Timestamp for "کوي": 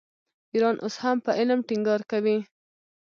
2.11-2.37